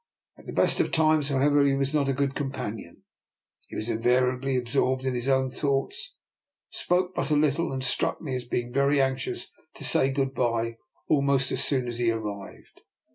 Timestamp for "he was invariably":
3.67-4.57